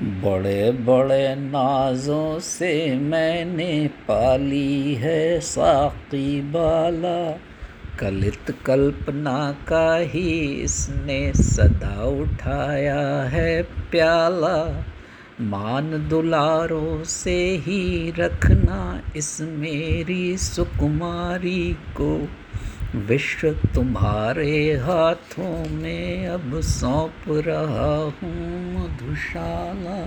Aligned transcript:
बड़े 0.00 0.70
बड़े 0.70 1.34
नाजों 1.34 2.38
से 2.38 2.96
मैंने 2.96 3.90
पाली 4.08 4.94
है 4.94 5.40
साकी 5.40 6.40
बाला। 6.40 7.40
कलित 7.98 8.56
कल्पना 8.66 9.52
का 9.68 9.96
ही 9.96 10.62
इसने 10.62 11.32
सदा 11.34 12.04
उठाया 12.04 13.22
है 13.22 13.62
प्याला। 13.62 14.84
मान 15.40 16.08
दुलारों 16.08 17.04
से 17.04 17.56
ही 17.56 18.12
रखना 18.18 19.02
इस 19.16 19.40
मेरी 19.40 20.36
सुकुमारी 20.36 21.72
को। 21.72 22.28
विश्व 22.94 23.50
तुम्हारे 23.74 24.72
हाथों 24.76 25.68
में 25.70 26.26
अब 26.26 26.60
सौंप 26.60 27.24
रहा 27.28 27.96
हूँ 27.96 28.32
मधुशाला। 28.74 29.98